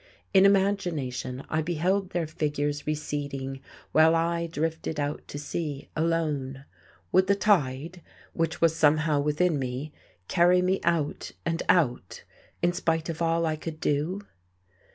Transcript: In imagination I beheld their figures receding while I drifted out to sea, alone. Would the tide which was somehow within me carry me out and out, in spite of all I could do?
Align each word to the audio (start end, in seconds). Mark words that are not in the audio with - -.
In 0.33 0.47
imagination 0.47 1.43
I 1.47 1.61
beheld 1.61 2.09
their 2.09 2.25
figures 2.25 2.87
receding 2.87 3.61
while 3.91 4.15
I 4.15 4.47
drifted 4.47 4.99
out 4.99 5.27
to 5.27 5.37
sea, 5.37 5.89
alone. 5.95 6.65
Would 7.11 7.27
the 7.27 7.35
tide 7.35 8.01
which 8.33 8.61
was 8.61 8.75
somehow 8.75 9.19
within 9.19 9.59
me 9.59 9.93
carry 10.27 10.63
me 10.63 10.79
out 10.83 11.33
and 11.45 11.61
out, 11.69 12.23
in 12.63 12.73
spite 12.73 13.09
of 13.09 13.21
all 13.21 13.45
I 13.45 13.55
could 13.55 13.79
do? 13.79 14.23